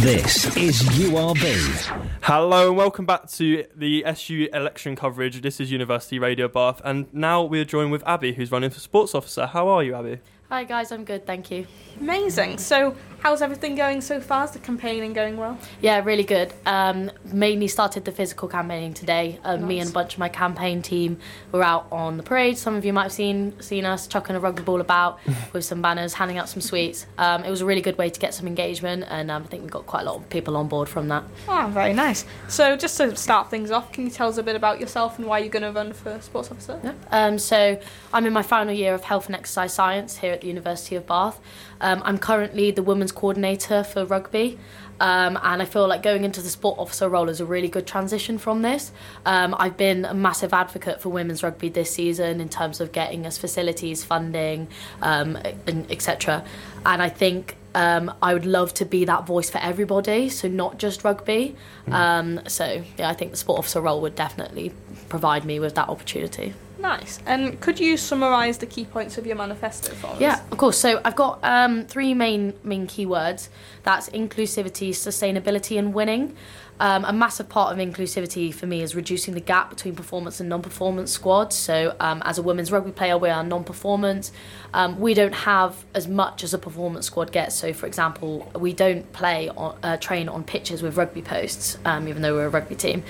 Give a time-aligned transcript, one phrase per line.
[0.00, 2.02] This is URB.
[2.22, 5.42] Hello and welcome back to the SU election coverage.
[5.42, 9.14] This is University Radio Bath, and now we're joined with Abby, who's running for sports
[9.14, 9.44] officer.
[9.44, 10.20] How are you, Abby?
[10.48, 11.66] Hi guys, I'm good, thank you.
[12.00, 12.56] Amazing.
[12.56, 14.44] So, how's everything going so far?
[14.44, 15.58] Is the campaigning going well?
[15.80, 16.52] Yeah, really good.
[16.66, 19.38] Um, mainly started the physical campaigning today.
[19.44, 21.18] Um, Me and a bunch of my campaign team
[21.52, 22.58] were out on the parade.
[22.58, 25.20] Some of you might have seen seen us chucking a rugby ball about
[25.52, 27.06] with some banners, handing out some sweets.
[27.18, 29.62] Um, it was a really good way to get some engagement, and um, I think
[29.62, 31.24] we got quite a lot of people on board from that.
[31.48, 32.24] Oh, very nice.
[32.48, 35.26] So, just to start things off, can you tell us a bit about yourself and
[35.26, 36.80] why you're going to run for sports officer?
[36.82, 36.94] Yeah.
[37.10, 37.80] Um, so
[38.12, 41.06] I'm in my final year of health and exercise science here at the University of
[41.06, 41.40] Bath.
[41.80, 44.58] Um, I'm currently the women's coordinator for rugby.
[45.00, 47.86] Um, and I feel like going into the sport officer role is a really good
[47.86, 48.92] transition from this.
[49.24, 53.26] Um, I've been a massive advocate for women's rugby this season in terms of getting
[53.26, 54.68] us facilities, funding,
[55.00, 56.44] um, and etc.
[56.84, 60.78] And I think um, I would love to be that voice for everybody, so not
[60.78, 61.56] just rugby.
[61.90, 64.74] Um, so yeah, I think the sport officer role would definitely
[65.08, 66.52] provide me with that opportunity.
[66.80, 67.18] Nice.
[67.26, 70.20] And could you summarise the key points of your manifesto for us?
[70.20, 70.78] Yeah, of course.
[70.78, 73.48] So I've got um, three main main keywords.
[73.82, 76.36] That's inclusivity, sustainability, and winning.
[76.80, 80.48] Um, a massive part of inclusivity for me is reducing the gap between performance and
[80.48, 81.54] non-performance squads.
[81.54, 84.32] So um, as a women's rugby player, we are non-performance.
[84.72, 87.54] Um, we don't have as much as a performance squad gets.
[87.54, 92.08] So for example, we don't play on, uh, train on pitches with rugby posts, um,
[92.08, 93.04] even though we're a rugby team.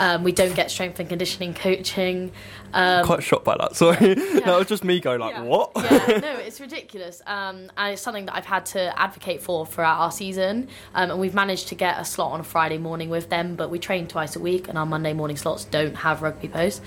[0.00, 2.30] Um, we don't get strength and conditioning coaching.
[2.72, 3.74] Um, Quite shocked by that.
[3.76, 5.42] Sorry, that was just me going like, Yeah.
[5.42, 7.20] "What?" yeah, no, it's ridiculous.
[7.26, 10.68] Um, and it's something that I've had to advocate for throughout our season.
[10.94, 13.70] Um, and we've managed to get a slot on a Friday morning with them, but
[13.70, 16.80] we train twice a week, and our Monday morning slots don't have rugby posts.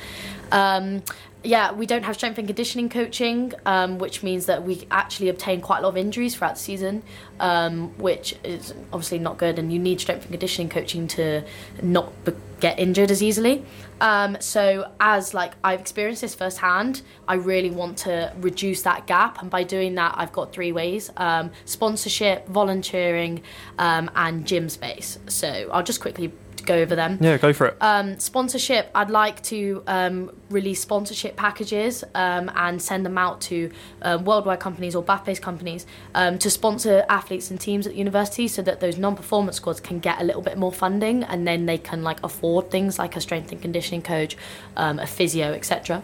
[0.52, 1.03] Um,
[1.44, 5.59] yeah, we don't have strength and conditioning coaching, um, which means that we actually obtain
[5.59, 7.02] quite a lot of injuries throughout the season,
[7.39, 9.58] um, which is obviously not good.
[9.58, 11.44] And you need strength and conditioning coaching to
[11.81, 13.66] not be- get injured as easily.
[14.00, 19.41] Um, so, as like I've experienced this firsthand, I really want to reduce that gap,
[19.41, 23.41] and by doing that, I've got three ways: um, sponsorship, volunteering,
[23.79, 25.18] um, and gym space.
[25.28, 26.31] So, I'll just quickly
[26.66, 27.17] go over them.
[27.22, 27.77] Yeah, go for it.
[27.81, 33.72] Um, sponsorship, I'd like to um, release sponsorship packages um, and send them out to
[34.01, 35.85] um, worldwide companies or Bath based companies
[36.16, 39.79] um, to sponsor athletes and teams at the university so that those non performance squads
[39.79, 43.16] can get a little bit more funding and then they can like afford things like
[43.16, 44.38] a strength and conditioning coach,
[44.78, 46.03] um, a physio, etc.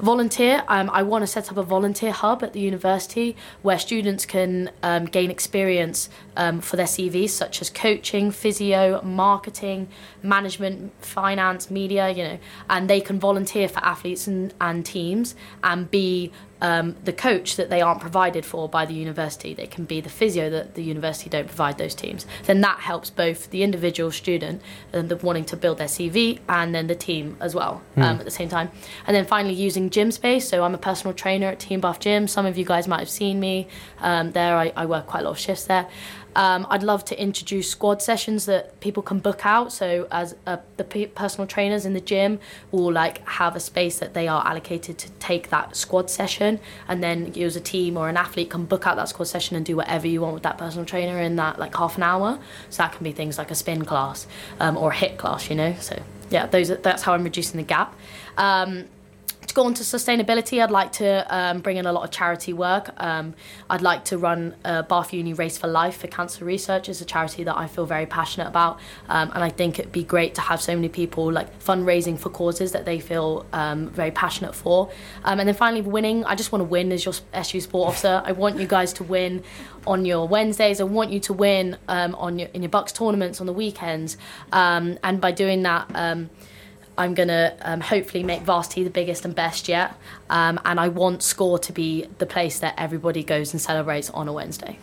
[0.00, 4.24] Volunteer, um, I want to set up a volunteer hub at the university where students
[4.24, 9.88] can um, gain experience um, for their CVs, such as coaching, physio, marketing,
[10.22, 12.38] management, finance, media, you know,
[12.70, 17.70] and they can volunteer for athletes and, and teams and be um, the coach that
[17.70, 19.54] they aren't provided for by the university.
[19.54, 22.26] They can be the physio that the university don't provide those teams.
[22.44, 26.74] Then that helps both the individual student and the wanting to build their CV and
[26.74, 28.70] then the team as well um, at the same time.
[29.06, 30.48] And then finally using gym space.
[30.48, 32.26] So I'm a personal trainer at Team Bath Gym.
[32.26, 33.68] Some of you guys might have seen me
[34.00, 34.56] um, there.
[34.56, 35.86] I, I work quite a lot of shifts there.
[36.38, 39.72] Um, I'd love to introduce squad sessions that people can book out.
[39.72, 42.38] So as uh, the pe- personal trainers in the gym
[42.70, 47.02] will like have a space that they are allocated to take that squad session, and
[47.02, 49.66] then you as a team or an athlete can book out that squad session and
[49.66, 52.38] do whatever you want with that personal trainer in that like half an hour.
[52.70, 54.28] So that can be things like a spin class
[54.60, 55.74] um, or a HIIT class, you know.
[55.80, 56.00] So
[56.30, 57.96] yeah, those that's how I'm reducing the gap.
[58.36, 58.84] Um,
[59.58, 62.90] go on to sustainability, I'd like to um, bring in a lot of charity work.
[62.98, 63.34] Um,
[63.68, 66.88] I'd like to run a Bath Uni Race for Life for Cancer Research.
[66.88, 70.04] It's a charity that I feel very passionate about, um, and I think it'd be
[70.04, 74.12] great to have so many people like fundraising for causes that they feel um, very
[74.12, 74.92] passionate for.
[75.24, 76.24] Um, and then finally, winning.
[76.24, 78.22] I just want to win as your SU sport officer.
[78.24, 79.42] I want you guys to win
[79.88, 80.80] on your Wednesdays.
[80.80, 84.18] I want you to win um, on your in your BUCS tournaments on the weekends,
[84.52, 86.28] and by doing that.
[86.98, 89.94] I'm going to um, hopefully make Varsity the biggest and best yet.
[90.28, 94.28] Um, and I want Score to be the place that everybody goes and celebrates on
[94.28, 94.78] a Wednesday.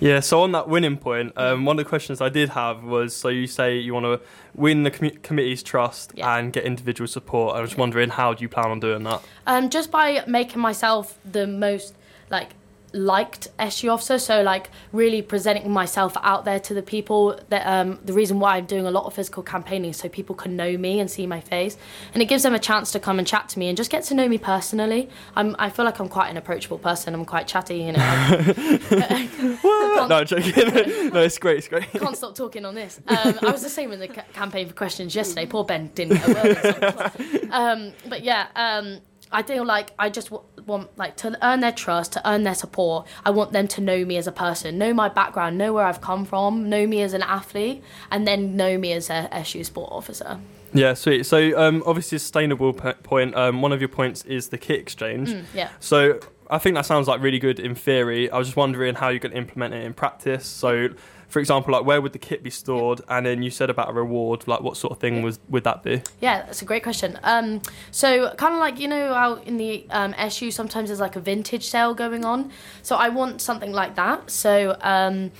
[0.00, 3.14] Yeah, so on that winning point, um, one of the questions I did have was
[3.14, 4.20] so you say you want to
[4.54, 6.36] win the commu- committee's trust Yeah.
[6.36, 7.56] and get individual support.
[7.56, 9.22] I was wondering how do you plan on doing that?
[9.46, 11.94] Um, just by making myself the most
[12.30, 12.50] like
[12.94, 17.38] liked SU officer, so like really presenting myself out there to the people.
[17.48, 20.34] That um, the reason why I'm doing a lot of physical campaigning is so people
[20.34, 21.76] can know me and see my face,
[22.12, 24.04] and it gives them a chance to come and chat to me and just get
[24.04, 25.10] to know me personally.
[25.36, 27.14] I'm I feel like I'm quite an approachable person.
[27.14, 27.98] I'm quite chatty, you know.
[30.08, 30.52] No, joking.
[31.12, 31.58] no, it's great.
[31.58, 31.90] It's great.
[31.92, 33.00] can't stop talking on this.
[33.06, 35.46] Um, I was the same in the ca- campaign for questions yesterday.
[35.46, 37.50] Poor Ben didn't get a word.
[37.50, 39.00] Um, but yeah, um,
[39.32, 42.54] I feel like I just w- want like to earn their trust, to earn their
[42.54, 43.06] support.
[43.24, 46.00] I want them to know me as a person, know my background, know where I've
[46.00, 49.90] come from, know me as an athlete, and then know me as a SU sport
[49.92, 50.38] officer.
[50.72, 51.24] Yeah, sweet.
[51.24, 53.34] So um, obviously, sustainable p- point.
[53.36, 55.30] Um, one of your points is the kit exchange.
[55.30, 55.68] Mm, yeah.
[55.78, 56.18] So
[56.50, 58.30] I think that sounds like really good in theory.
[58.30, 60.46] I was just wondering how you can implement it in practice.
[60.46, 60.90] So,
[61.34, 63.00] for example, like where would the kit be stored?
[63.08, 64.46] And then you said about a reward.
[64.46, 66.00] Like what sort of thing was would that be?
[66.20, 67.18] Yeah, that's a great question.
[67.24, 67.60] Um,
[67.90, 71.20] so kind of like you know how in the um, SU sometimes there's like a
[71.20, 72.52] vintage sale going on.
[72.82, 74.30] So I want something like that.
[74.30, 75.32] So um,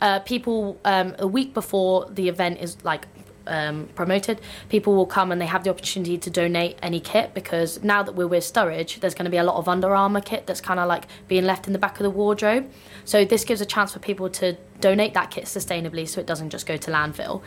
[0.00, 3.08] uh, people um, a week before the event is like
[3.46, 7.82] um, promoted, people will come and they have the opportunity to donate any kit because
[7.82, 10.46] now that we're with Sturridge, there's going to be a lot of Under Armour kit
[10.46, 12.70] that's kind of like being left in the back of the wardrobe.
[13.04, 16.50] So this gives a chance for people to donate that kit sustainably, so it doesn't
[16.50, 17.40] just go to landfill.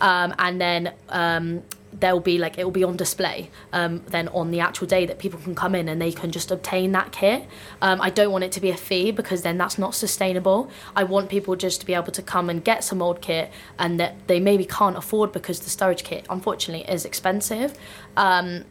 [0.00, 1.62] Um, and then um,
[1.92, 5.18] there'll be like it will be on display um, then on the actual day that
[5.18, 7.46] people can come in and they can just obtain that kit.
[7.80, 10.70] Um, I don't want it to be a fee because then that's not sustainable.
[10.94, 13.98] I want people just to be able to come and get some old kit and
[14.00, 17.76] that they maybe can't afford because the storage kit unfortunately is expensive.
[18.16, 18.64] Um,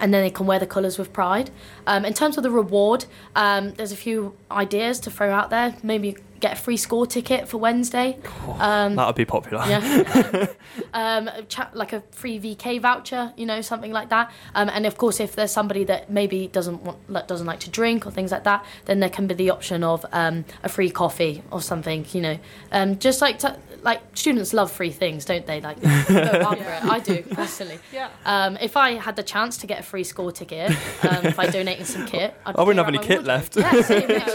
[0.00, 1.50] and then they can wear the colours with pride.
[1.86, 5.76] Um, in terms of the reward, um, there's a few ideas to throw out there.
[5.82, 8.18] Maybe get a free score ticket for Wednesday.
[8.58, 9.64] Um, That would be popular.
[9.66, 10.46] yeah.
[10.94, 14.30] um, a cha- like a free VK voucher, you know, something like that.
[14.54, 17.70] Um, and of course, if there's somebody that maybe doesn't want, like, doesn't like to
[17.70, 20.90] drink or things like that, then there can be the option of um, a free
[20.90, 22.38] coffee or something, you know.
[22.72, 25.60] Um, just like to, like students love free things, don't they?
[25.60, 26.84] Like, go after it.
[26.84, 27.78] I do personally.
[27.92, 28.08] Yeah.
[28.24, 30.70] Um, if I had the chance to get a free score ticket,
[31.04, 33.56] um, if I donated some kit, I'd I wouldn't have any kit left.
[33.56, 34.26] Yeah, same, Yeah,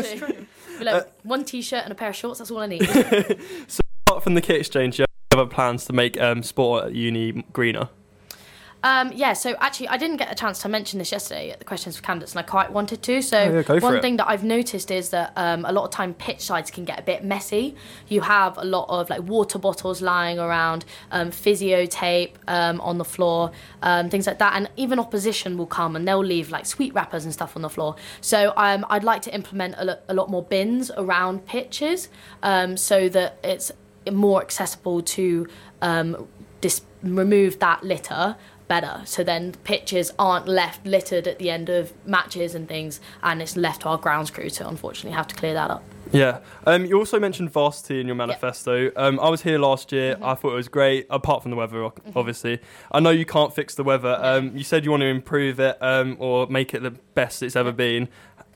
[0.76, 0.88] actually.
[0.90, 1.06] it's true.
[1.06, 2.40] Be like, one t-shirt and a pair of shorts.
[2.40, 2.82] That's all I need.
[4.08, 6.96] Apart from the kit exchange, do you have other plans to make um, sport at
[6.96, 7.90] uni greener?
[8.84, 11.66] Um, yeah, so actually, I didn't get a chance to mention this yesterday at the
[11.66, 13.22] questions for candidates, and I quite wanted to.
[13.22, 16.14] So, Oh, yeah, one thing that I've noticed is that um, a lot of time
[16.14, 17.76] pitch sides can get a bit messy.
[18.10, 22.98] You have a lot of like water bottles lying around, um, physio tape um, on
[22.98, 23.52] the floor,
[23.82, 27.24] um, things like that, and even opposition will come and they'll leave like sweet wrappers
[27.24, 27.96] and stuff on the floor.
[28.20, 32.10] So, um, I'd like to implement a, lo- a lot more bins around pitches
[32.44, 33.72] um, so that it's
[34.12, 35.48] more accessible to
[35.82, 36.28] um,
[36.60, 38.36] dis- remove that litter
[38.68, 39.02] better.
[39.06, 43.56] So then pitches aren't left littered at the end of matches and things, and it's
[43.56, 45.84] left to our grounds crew to unfortunately have to clear that up.
[46.12, 46.40] Yeah.
[46.68, 48.92] Um, you also mentioned varsity in your manifesto.
[48.96, 50.14] Um, I was here last year.
[50.16, 50.24] Mm-hmm.
[50.24, 52.60] I thought it was great, apart from the weather, o- obviously.
[52.92, 54.18] I know you can't fix the weather.
[54.22, 57.56] Um, you said you want to improve it um, or make it the best it's
[57.56, 58.10] ever been.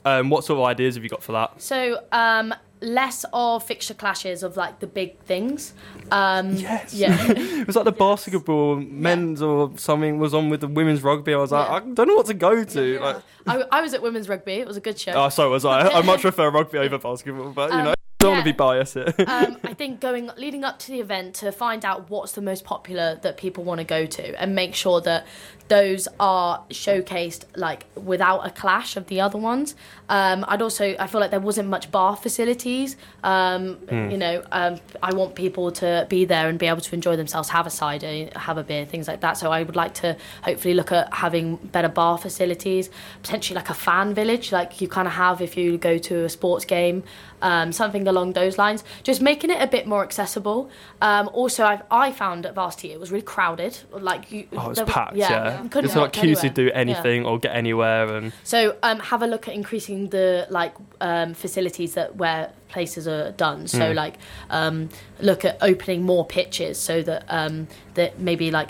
[0.06, 1.62] Um, what sort of ideas have you got for that?
[1.62, 5.74] So um, less of fixture clashes of like the big things.
[6.12, 6.94] Um, Yes.
[6.94, 7.18] Yeah.
[7.32, 11.34] It was like the basketball men's or something was on with the women's rugby.
[11.34, 11.76] I was like, Yeah.
[11.76, 12.84] I don't know what to go to.
[12.94, 13.00] Yeah.
[13.00, 13.16] Like,
[13.48, 14.54] I, I was at women's rugby.
[14.54, 15.14] It was a good show.
[15.14, 15.88] oh, so was I.
[15.88, 19.14] I much prefer rugby over basketball, but you know, don't want to be biased here.
[19.28, 22.64] um, I think going leading up to the event to find out what's the most
[22.64, 25.28] popular that people want to go to and make sure that
[25.68, 29.76] those are showcased like without a clash of the other ones.
[30.10, 32.96] Um, I'd also I feel like there wasn't much bar facilities.
[33.24, 37.16] Um, You know, um, I want people to be there and be able to enjoy
[37.18, 39.38] themselves, have a cider, have a beer, things like that.
[39.38, 42.90] So I would like to hopefully look at having better bar facilities,
[43.22, 46.30] potentially like a fan village, like you kind of have if you go to a
[46.30, 47.04] sports game,
[47.42, 48.84] um, something along those lines.
[49.04, 50.70] Just making it a bit more accessible.
[51.02, 53.78] Um, also, I've, I found at Varsity it was really crowded.
[53.92, 55.58] Like you, Oh, it's was- packed, yeah.
[55.70, 56.72] couldn't It's like walk queues to do Yeah.
[56.74, 61.34] anything or get anywhere, and So um, have a look at increasing the like um,
[61.34, 63.68] facilities that where places are done.
[63.68, 63.96] So Mm.
[63.96, 64.16] like
[64.50, 64.90] um,
[65.20, 68.70] look at opening more pitches so that um, that maybe like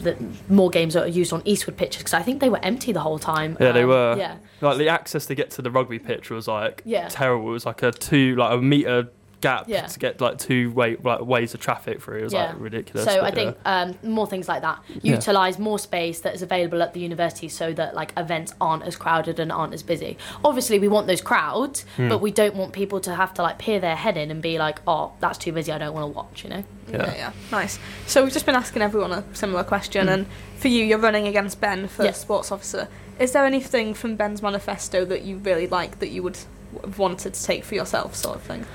[0.00, 0.16] that
[0.50, 3.18] more games are used on Eastwood pitches because I think they were empty the whole
[3.18, 3.56] time.
[3.60, 4.14] Yeah, they Um, were.
[4.18, 4.36] Yeah.
[4.60, 7.08] like the access to get to the rugby pitch was like Yeah.
[7.08, 7.48] terrible.
[7.48, 9.08] It was like a two, like a meter
[9.42, 9.86] gap Yeah.
[9.86, 12.20] to get like two way like ways of traffic through.
[12.20, 12.46] It was Yeah.
[12.48, 13.04] like ridiculous.
[13.06, 14.78] So I think um, more things like that.
[15.02, 15.14] Yeah.
[15.14, 18.96] Utilize more space that is available at the university so that like events aren't as
[18.96, 20.16] crowded and aren't as busy.
[20.44, 22.08] Obviously, we want those crowds, Hmm.
[22.08, 24.58] but we don't want people to have to like peer their head in and be
[24.58, 25.70] like, "Oh, that's too busy.
[25.70, 26.64] I don't want to watch." You know.
[26.90, 26.96] Yeah.
[26.98, 27.78] Yeah, yeah, nice.
[28.06, 30.26] So we've just been asking everyone a similar question, and
[30.56, 32.12] for you, you're running against Ben for Yeah.
[32.12, 32.88] sports officer.
[33.18, 36.38] Is there anything from Ben's manifesto that you really like that you would
[36.82, 38.66] have wanted to take for yourself, sort of thing?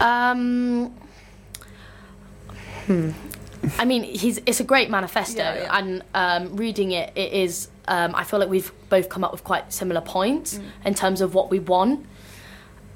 [0.00, 0.90] Um,
[2.86, 3.10] hmm.
[3.78, 5.78] I mean, he's it's a great manifesto, Yeah, yeah.
[5.78, 7.68] and um, reading it, it is.
[7.86, 11.34] Um, I feel like we've both come up with quite similar points in terms of
[11.34, 12.06] what we want.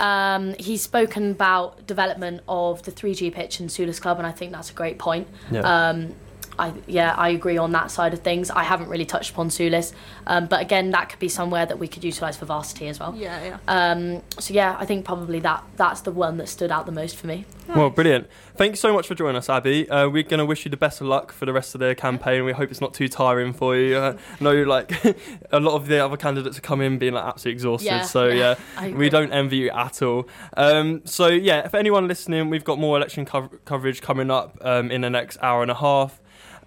[0.00, 4.52] Um, he's spoken about development of the 3G pitch in Sulis Club, and I think
[4.52, 5.28] that's a great point.
[5.50, 5.60] Yeah.
[5.60, 6.14] Um,
[6.58, 8.50] I yeah, I agree on that side of things.
[8.50, 9.92] I haven't really touched upon Sulis,
[10.26, 13.14] um, but again, that could be somewhere that we could utilise for varsity as well.
[13.16, 13.58] Yeah, yeah.
[13.68, 17.16] Um, so yeah, I think probably that that's the one that stood out the most
[17.16, 17.46] for me.
[17.68, 18.26] Well, brilliant.
[18.56, 19.88] Thanks so much for joining us, Abby.
[19.88, 21.94] Uh, we're going to wish you the best of luck for the rest of the
[21.94, 22.44] campaign.
[22.44, 23.96] We hope it's not too tiring for you.
[23.96, 24.92] Uh, no, like
[25.52, 27.86] a lot of the other candidates have come in being like absolutely exhausted.
[27.86, 30.28] Yeah, so yeah, yeah, we don't envy you at all.
[30.56, 34.90] Um, so yeah, if anyone listening, we've got more election cov- coverage coming up um,
[34.90, 36.20] in the next hour and a half.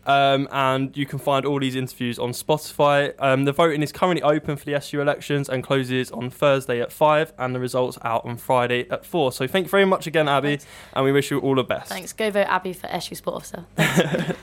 [0.06, 3.14] Um, and you can find all these interviews on Spotify.
[3.20, 6.92] Um, the voting is currently open for the SU elections and closes on Thursday at
[6.92, 9.32] 5, and the results out on Friday at 4.
[9.32, 10.66] So, thank you very much again, Abby, Thanks.
[10.94, 11.90] and we wish you all the best.
[11.90, 12.14] Thanks.
[12.14, 13.66] Go vote Abby for SU Sport Officer.